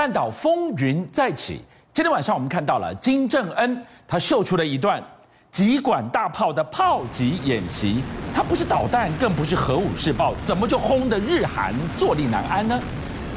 [0.00, 1.60] 半岛风云再起。
[1.92, 4.98] 今天晚上我们看到了金正恩，他秀出了一段
[5.50, 8.02] 极管大炮的炮击演习。
[8.32, 12.80] 他不是导弹，更不是核武试爆，怎么就轰得日韩坐立难安呢？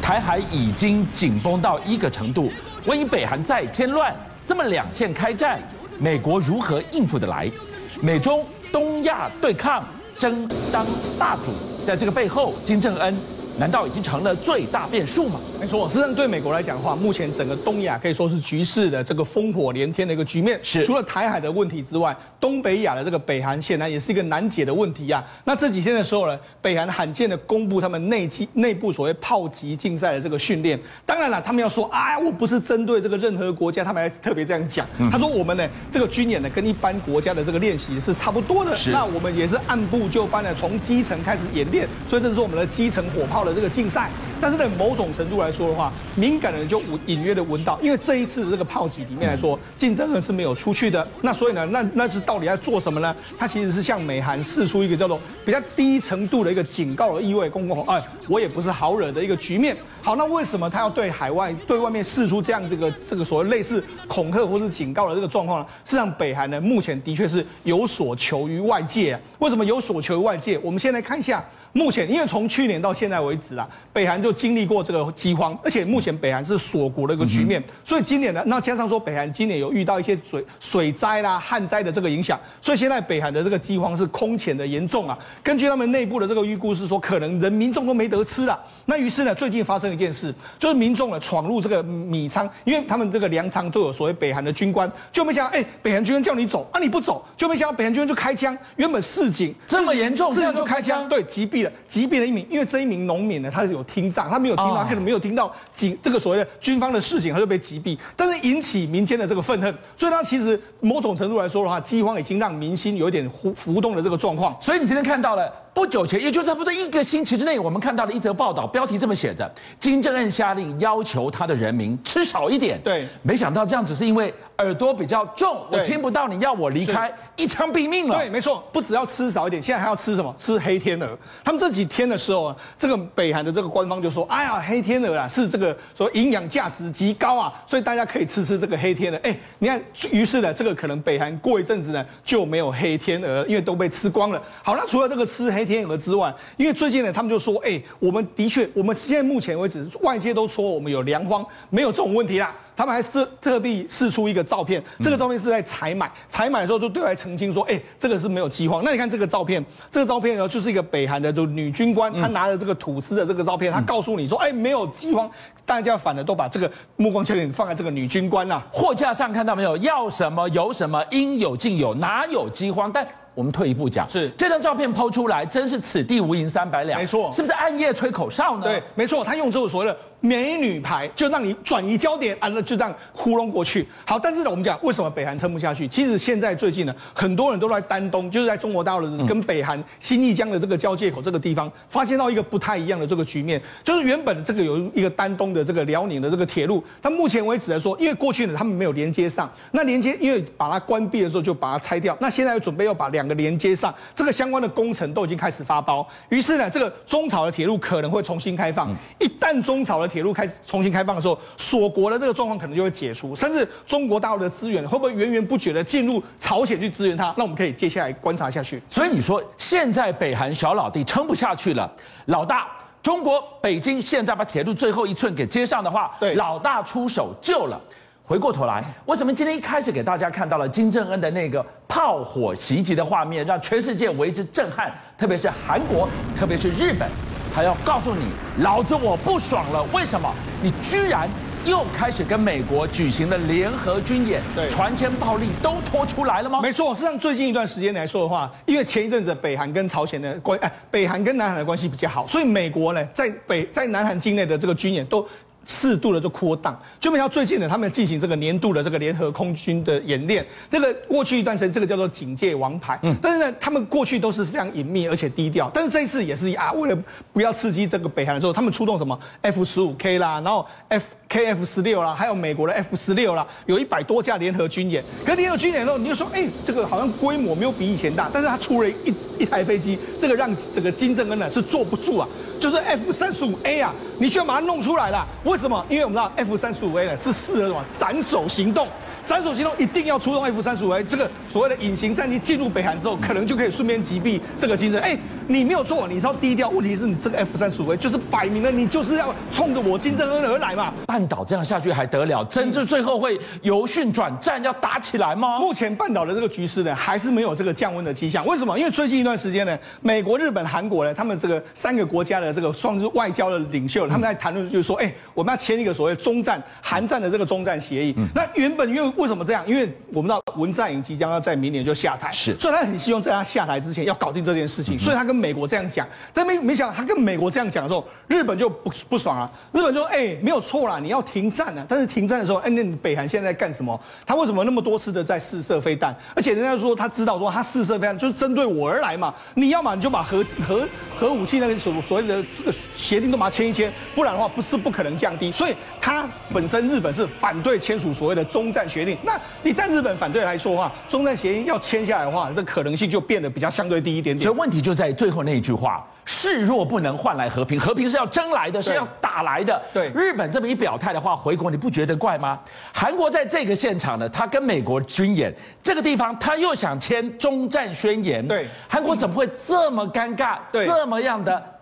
[0.01, 2.49] 台海已经紧绷到一个程度，
[2.85, 5.59] 万一北韩再添乱，这么两线开战，
[5.99, 7.51] 美国如何应付得来？
[7.99, 9.83] 美中东亚对抗，
[10.15, 10.85] 争当
[11.19, 11.51] 大主，
[11.85, 13.13] 在这个背后，金正恩。
[13.59, 15.39] 难道已经成了最大变数吗？
[15.59, 20.59] 没错，实际上对美国来讲的话，目前整个东亚可以说是局势的这个烽火连天的一个局面。
[20.63, 25.23] 是，除了台海的问题之外，东北亚的这个北韩显然也是一个难解的问题啊。
[25.45, 30.79] 那这几天的时候呢，北韩罕见的公布他们内机内部所谓炮击竞赛的这个训练。
[31.05, 34.87] 当然了，他们要说啊，我不是针对这个任何国家，他们还特别这样讲。
[34.97, 38.75] 嗯、他说我们呢，这个军演呢，跟一般国家的这个练习是差不多的。
[38.75, 43.42] 是，那我们也是按部就班的从基层开始演练，所以这是我们的基层火炮。
[43.43, 51.07] 的这个竞赛，但是在某种程度来说的话，敏感的人就隐约的闻到，因为这一次的这个炮击里面来说，竞争人是没有出去的。
[51.21, 53.15] 那所以呢，那那是到底要做什么呢？
[53.37, 59.75] 他其实是向美韩试出一个叫做比较低程度的一个警告的意味，公共哎，我也不是好惹的一个局面。
[60.01, 65.65] 好，那为什么他要对海外、对外面试出这样这个这个所谓类似恐吓或是警告的这个状况呢？
[65.85, 69.17] 事实上，北韩呢目前的确是有所求于外界。
[69.39, 70.59] 为什么有所求于外界？
[70.61, 71.43] 我们先来看一下。
[71.73, 85.17] 目前，因为从去年到现在为止啊，北韩就经历过这个饥荒，而且目前北韩是锁国的一个局面，所以今年呢，那加上说北韩今年有遇到一些水水灾啦、旱灾的这个影响，所以现在北韩的这个饥荒是空前的严重啊。
[85.41, 88.63] 根据他们内部的这个预估是说，可能人民众都没得吃了。
[88.85, 101.71] 那于是呢，最近发生一件事，就是民众呢闯入这个米仓，因为他们这个粮仓都有所谓北韩的军官，就没想到，哎，北韩军官叫你走啊，你不走，就没想到北韩军官就开枪，原本示警这么严重，示警就开枪，对，击毙了。
[101.87, 107.97] 击毙了一名，因为这一名农民呢，他是有听障，他没有听到，他可能没有听到警这个所谓的军方的示警，他就被击毙。
[108.15, 114.55] 但是引起民间的这个愤恨，所以他其实某种程度来说的话，饥荒已经让民心有一点浮浮动的这个状况。
[114.59, 115.62] 所以你今天看到了。
[115.73, 122.79] 不久前，也就是差不多一个星期之内，我们看到了一则报道，标题这么写着：金正恩下令要求他的人民吃少一点。
[122.83, 128.15] 对，没想到这样只是因为耳朵比较重，我听不到，你要我离开，一枪毙命了。
[128.19, 130.33] 对，没错，不只要吃少一点，现在还要吃什么？
[130.37, 131.17] 吃黑天鹅。
[131.43, 139.81] 他们这几天的时候啊，这个北韩的这个官方就说：“哎呀，黑天鹅啊，是这个说营养价值极高啊，所以大家可以吃吃这个黑天鹅。”哎，你看，
[140.11, 144.39] 于是呢，这个可能北韩过一阵子呢就没有黑天鹅，因为都被吃光了。
[144.61, 145.62] 好，那除了这个吃黑。
[145.63, 152.53] 黑天鹅之外，因为最近呢，他们就说，哎，我们的确，我们现在目前为止，外界都说我们有粮荒，没有这种问题啦。
[152.75, 158.83] 他们还是特地试出一个照片，这个照片是在采买，采买的时候就对外澄清说，哎，这个是没有饥荒。
[158.83, 165.29] 那你看这个照片，这个照片呢，就是一个北韩的就女军官，她拿着这个吐司的这个照片，她告诉你说，哎，没有饥荒。
[165.65, 168.61] 大家反而都把这个目光焦点放在这个女军官啊。
[168.71, 169.77] 货架上看到没有？
[169.77, 172.91] 要什么有什么，应有尽有，哪有饥荒？
[172.91, 176.99] 但我们退一步讲，是这张照片抛出来，真是此地无银三百两。
[176.99, 178.63] 没错，是不是暗夜吹口哨呢？
[178.63, 183.85] 对，没错，他用这种所谓的美女牌，就让你转移焦点，啊，那就这样糊弄过去。
[184.05, 185.85] 好，但是呢，我们讲为什么北韩撑不下去？
[185.85, 203.93] 其实现在最近呢，很多人都在丹东，就是在中国大陆跟北韩新义江的这个交界口这个地方，发现到一个不太一样的这个局面，就是原本这个有一个丹东的这个辽宁的这个铁路，它目前为止来说，因为过去呢他们没有连接上，那连接因为把它关闭的时候就把它拆掉，那现在又准备要把两个连接上。
[204.15, 208.89] 这个相关的工程都已经开始发包，于是呢，这个中朝的铁路可能会重新开放。
[209.19, 217.33] 一旦中朝的铁路开始重新开放的时候，锁国的这个状况可能就会解除，甚至中国大陆的资源会不会源源不绝的进入朝鲜去支援它？
[217.35, 218.79] 那我们可以接下来观察下去。
[218.87, 221.91] 所以你说现在北韩小老弟撑不下去了，
[222.27, 222.67] 老大
[223.01, 227.81] 中国北京现在把铁路最后一寸给接上的话，对，老大出手救了。
[228.25, 234.89] 回过头来，为什么今天一开始给大家看到了金正恩的那个炮火袭击的画面，让全世界为之震撼？
[235.17, 237.09] 特别是韩国，特别是日本，
[237.53, 238.25] 他要告诉你，
[238.63, 239.83] 老子我不爽了。
[239.93, 240.33] 为什么？
[240.61, 241.29] 你居然
[241.65, 246.59] 又开始跟美国举行了联合军演，对，船坚炮利都拖出来了吗？
[246.61, 255.25] 没错，实际上最近一段时间来说的话，因为前一阵子北韩跟朝鲜的关，哎，北韩跟南韩的关系比较好，所以美国呢，在北在南韩境内的这个军演都。
[255.65, 260.45] 适度的就扩大，就没想到最近呢，他们进行这个年度的这个联合空军的演练。
[260.69, 262.99] 那个过去一段时间，这个叫做警戒王牌。
[263.03, 265.71] 嗯，但是呢，他们过去都是非常隐秘而且低调。
[265.73, 266.97] 但是这一次也是啊，为了
[267.31, 275.03] 不要刺激这个北韩的时候，他们出动什么 F 十五 K 啦，然后 F KF 十六啦，还有美国的 F 十六啦，有一百多架联合军演。
[275.25, 282.27] 可联合军演之后，你就说，哎，这个好像规模没有比以前大，但是它出了一一台飞机，这个让整个金正恩呢是坐不住啊，
[282.59, 285.83] 就是 F 三十五 A 啊，你居然把它弄出来了，为什么？
[285.89, 288.87] 因为我们知道 F 三十五 A 呢是适合什么斩首行动。
[289.23, 295.11] 斩首行动一定要出动 F 三十五 A，这个所谓的隐形战机进入北韩之后，可能就可以顺便击毙这个金正恩。
[295.11, 295.17] 哎，
[295.47, 296.69] 你没有错，你是要低调。
[296.69, 300.93] 问题是你这个 F 三十五 A 就是摆明了，你就是要冲着我金正恩而来嘛。
[301.05, 302.43] 半岛这样下去还得了？
[302.45, 305.59] 真正最后会由训转战，要打起来吗？
[305.59, 308.45] 目前半岛的这个局势呢，还是没有这个降温的迹象。
[308.45, 308.77] 为什么？
[308.77, 318.15] 因为最近一段时间呢，美国、日本、韩国呢，他们这个三个国家的这个双日外交的领袖，他们在谈论就是说，哎，我们要签一个所谓中战韩战的这个中战协议。
[318.33, 319.63] 那原本因为为什么这样？
[319.67, 333.99] 因为我们知道文在寅即将要在明年就下台，是，所以他很希望在他下台之前要搞定这件事情，所以他跟美国这样讲，但没没想到他跟美国这样讲的时候，日本就不不爽啊，日本就说，哎，没有错啦，你要停战啊，但是停战的时候，哎，那你北韩现在在干什么？
[334.25, 336.15] 他为什么那么多次的在试射飞弹？
[336.35, 354.43] 而且人家说他知道说他试射飞弹就是针对我而来嘛，你要么你就把核核核武器那个所所谓的这个协定都把它签一签，不然的话不是不可能降低，所以他本身日本是反对签署所谓的中战协定，那你但日本反对来说的话，中战协议要签下来的话，这可能性就变得比较相对低一点点。
[354.43, 359.81] 所以问题就在最后那一句话：示弱不能换来和平，和平是要争来的，是要打来的。
[359.93, 362.59] 对，日本这么一表态的话，回国你不觉得怪吗？
[362.93, 368.45] 韩国在这个现场呢，他跟美国军演这个地方，他又想签中战宣言。
[368.47, 370.57] 对，韩国怎么会这么尴尬？
[370.71, 371.72] 对，这么样的？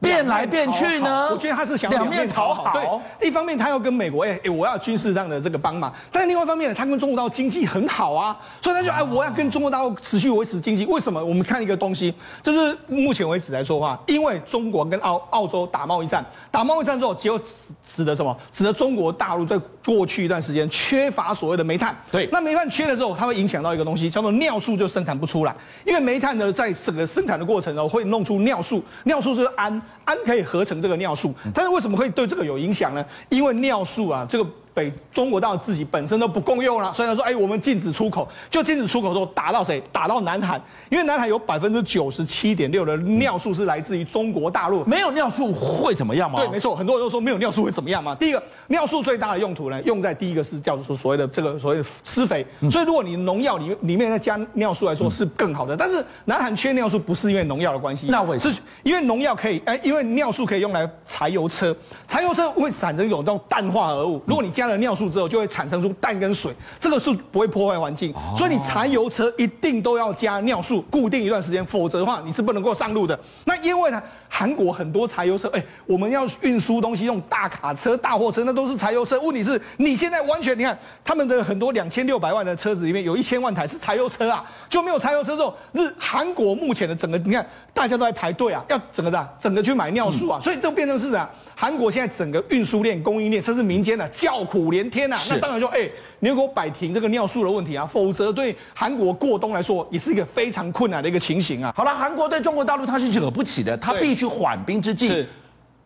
[0.00, 1.28] 变来变去呢？
[1.30, 2.72] 我觉得他是想两面讨好。
[2.72, 10.86] 对，一方面他要跟美国，哎哎，我要军事上的这个帮忙，但是另外一方面呢，他跟中国大陆经济很好啊，所以他就哎，我要跟中国大陆持续维持经济。
[10.86, 11.24] 为什么？
[11.24, 17.40] 我们看一个东西，就是目前为止来说的话，因为中国跟澳澳洲打贸易战，打贸易战之后，结果
[17.84, 18.36] 使得什么？
[18.52, 21.96] 使得中国大陆在过去一段时间缺乏所谓的煤炭。
[22.10, 25.54] 对，那煤炭缺了之后，它会影响到一个东西，叫做尿素就生产不出来，
[25.84, 29.82] 因为煤炭呢，在整个生产的过程中会弄出尿素，尿素就是氨。
[30.04, 33.04] 氨可以合成这个尿素，但是为什么会对这个有影响呢？
[33.28, 34.50] 因为尿素啊，这个。
[34.74, 39.82] 北中国大陆自己本身都不够用了，所以他说：“哎，我们禁止出口，就禁止出口之后打到谁？
[39.90, 44.84] 打到南海，因为南海有百分之九十七点六的尿素是来自于中国大陆。
[44.84, 46.38] 没有尿素会怎么样吗？
[46.38, 48.14] 对，没错，很多人都说没有尿素会怎么样嘛。
[48.14, 52.46] 第一个，尿素最大的用途呢，用在第一个是叫做所谓的这个所谓的施肥。
[52.70, 55.76] 所以如果你农药里里面再加尿素来说是更好的。
[55.76, 58.54] 但是南韩缺尿素不是因为农药的关系，那为什么？
[58.54, 61.76] 是因为农药可以哎，因为尿素可以用来柴油车，
[62.06, 65.48] 柴油车会产生一种叫氮化合物，如果你加了尿素之后就会。
[65.48, 73.18] 产生出氮跟水，这个是不会破坏环境，所以你柴油车一定都要加尿素，固定一段时间，否则的话你是不能够上路的。
[73.44, 79.20] 那因为呢，韩国很多柴油车，哎，我们要运输东西用大卡车、大货车，那都是柴油车。
[79.20, 91.30] 问题是你现在完全，你看他们的很多两千六百万的车子里面有一千万台是柴油车啊，就没有柴油车之后，日韩国目前的整个，你看大家都在排队啊，要整个的整个去买尿素啊，所以这变成是啊。
[91.60, 95.20] 韩国现在整个运输链、供应链，甚至民间呢、啊，叫苦连天呐、啊。
[95.28, 101.74] 那当然说，哎、欸，你如果摆平这个尿素的问题啊，否则对韩国过冬来说，也是一个非常困难的一个情形啊。
[101.76, 105.26] 好了，韩国对中国大陆它是惹不起的，它必须缓兵之计。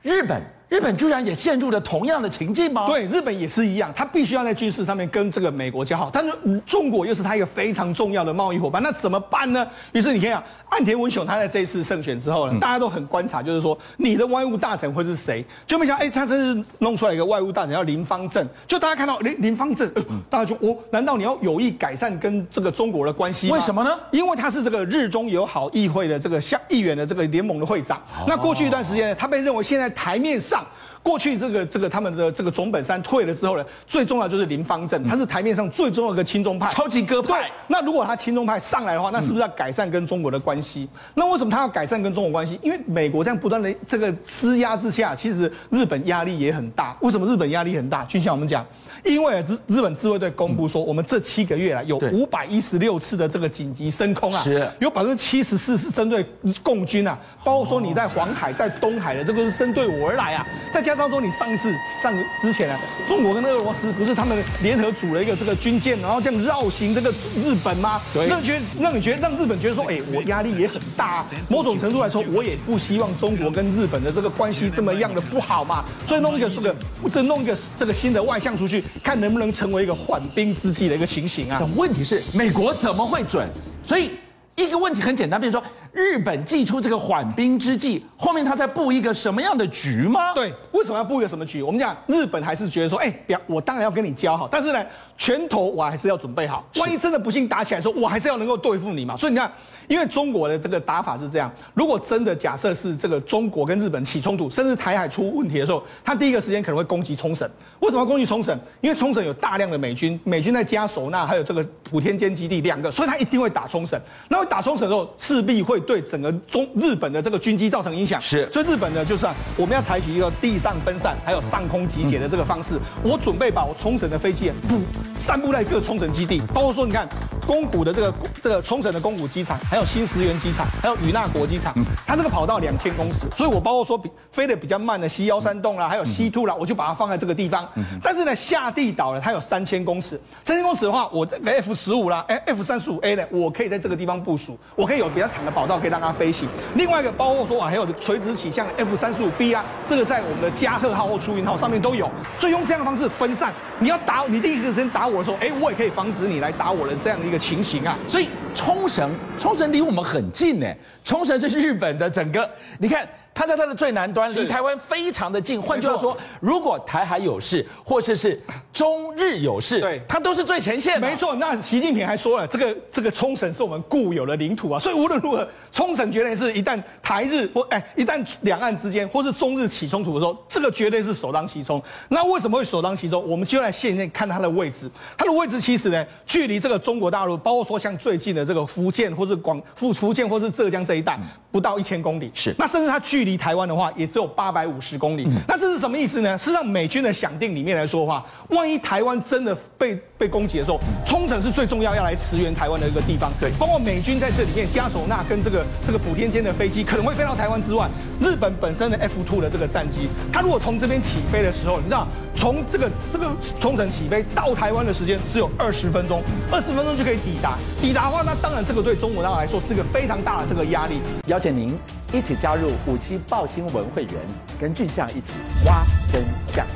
[0.02, 0.42] 日本。
[0.72, 2.86] 日本居然也陷入了同样的情境吗？
[2.86, 6.32] 对，日本也是一样，他必须要在军事上面跟这个美国交好，但是
[6.64, 9.68] 中国又是他一个非常重要的贸易伙伴，那怎么办呢？
[9.92, 15.44] 于是你看啊，岸田文雄他在这一次胜选之后呢，大家都很观察，就是说你的外务大臣会是谁？
[15.66, 23.56] 就没想到，哎，他真是弄出来一个外务大臣叫林方正，就大家看到林林方正，呃，大家就哦，难道你要有意改善跟这个中国的关系吗？
[23.56, 23.90] 为什么呢？
[24.10, 30.61] 因为他是这个日中友好议会的这个下议员的这个联盟的会长，那过去一段时间，他被认为现在台面上。
[31.02, 37.50] 过去这个这个他们的这个总本山退了之后呢，最重要就是林方正，他是台面上最重要的亲中派，超级鸽派。
[37.66, 40.88] 那如果他亲中派上来的话，那是不是要改善跟中国的关系？
[41.14, 42.58] 那为什么他要改善跟中国关系？
[42.62, 46.96] 因为美国这样不断的这个施压之下，其实日本压力也很大。
[47.00, 48.04] 为什么日本压力很大？
[48.04, 48.64] 就像我们讲。
[49.04, 56.24] 因为日日本自卫队公布说，我们这七个月来有五百一十六次的这个紧急升空啊，是有百分之七十四是针对
[56.62, 67.10] 共军啊，包括说你在黄海、在东海的这个是针对我而来啊，再加上说你上一次上之前啊，中国跟俄罗斯不是他们联合组了一个这个军舰，然后这样绕行这个
[67.42, 68.00] 日本吗？
[68.14, 76.76] 对，让觉得让你觉得让日本觉得说，哎，我压力也很大啊，某种程度来说，我也不希望中国跟日本的这个关系这么样的不好嘛，所以弄一个这个，
[77.12, 78.84] 再弄一个这个新的外相出去。
[79.02, 81.60] 看能不能成为一个缓兵之计的一个情形啊？
[81.76, 83.48] 问题是美国怎么会准？
[83.84, 84.12] 所以
[84.56, 90.34] 一个问题很简单，比如说日本祭出这个缓兵之计，后面他在布一个什么样的局吗？
[90.34, 91.62] 对，为什么要布一个什么局？
[91.62, 94.84] 我们讲日本还是觉得说，哎，表我当然要跟你交好，但是呢，
[95.16, 99.16] 拳头我还是要准备好，万一真的不幸打起来的时候，我还是要能够对付你嘛。
[99.16, 99.50] 所以你看。
[99.92, 107.46] 因为中国的这个打法是这样，如果真的假设是这个中国跟日本起冲突，甚至台海出问题的时候，他第一个时间可能会攻击冲绳。
[107.80, 108.58] 为什么要攻击冲绳？
[108.80, 114.00] 因为冲绳有大量的美军，美军在加索纳还有这个普天间基地两个，所以他一定会打冲绳。
[114.30, 118.18] 那会打冲绳的时候，势必会对整个中日本的这个军机造成影响。
[118.18, 122.78] 是，所以日本呢，就是啊，我们要采取一个地上分散，还有上空集结的这个方式。
[123.02, 124.80] 我准备把我冲绳的飞机布
[125.14, 127.06] 散布在各冲绳基地，包括说你看
[127.46, 130.66] 宫古的这个这个冲绳的宫古机场，还有新石垣机场。
[130.82, 131.74] 还有与那国机场，
[132.06, 137.68] 它这个跑道两千公尺，所以我包括说比飞得比较慢的 C 幺三洞啦，还有 C two 啦，我就把它放在这个地方。
[138.02, 146.48] 但是呢，下地岛呢，它有三千公尺，三千公尺的话，我这个 F 十五啦，哎，F 三十五 A 呢，我可以在这个地方部署，我可以有比较长的跑道可以让它飞行。
[146.74, 153.52] 另外一个包括说啊，还有垂直起降的 F 三十五 B 啊，这个在我们的加贺号或出云号上面都有，所以用这样的方式分散。
[153.78, 157.98] 你要打你第一个时间打我的时候，哎，我也可以防止你来打我的这样的一个情形啊。
[158.06, 160.66] 所以冲绳，冲绳离我们很近呢。
[161.04, 163.08] 冲绳是日本的整个，你看。
[163.34, 165.60] 它在它的最南端，离台湾非常的近。
[165.60, 168.40] 换句话说，如果台海有事，或者是
[168.72, 171.08] 中日有事，对，它都是最前线的。
[171.08, 181.82] 没错，那习近平还说了，这个这个冲绳是我们固有的领土啊，所以无论如何，冲绳绝对是一旦台日或哎一旦两岸之间或是中日起冲突的时候，这个绝对是首当其冲。
[182.08, 183.26] 那为什么会首当其冲？
[183.28, 191.18] 我们就来现在看它的位置，它的位置其实呢，距离这个中国大陆，包括说像最近的这个福建或是广福福建或是浙江这一带，
[191.50, 192.30] 不到一千公里。
[192.34, 195.28] 是，那甚至它距距离台湾的话，也只有八百五十公里。
[195.46, 196.36] 那这是什么意思呢？
[196.36, 203.30] 是让美军的想定里面来说的话，万一台湾真的被被攻击的时候，冲绳是最重要要来驰援台湾的一个地方。
[203.38, 207.88] 对，包括美军在这里面，加索纳跟这个这个普天间的飞机可能会飞到台湾之外，
[208.20, 212.08] 日本本身的 F two 的这个战机，它如果从这边起飞的时候，你知道，
[212.42, 213.30] 从这个这个
[213.60, 216.20] 冲绳起飞到台湾的时间只有二十分钟，
[216.50, 217.56] 二十分钟就可以抵达。
[217.80, 221.00] 抵达的话，那当然这个对中国大陆来说是一个非常大的这个压力。
[221.26, 221.78] 邀请您。
[222.12, 224.14] 一起加入五七报新闻会员，
[224.60, 225.32] 跟俊相一起
[225.64, 225.82] 挖
[226.12, 226.22] 真
[226.52, 226.66] 相。